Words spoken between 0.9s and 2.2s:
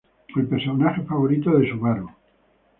favorito de Subaru.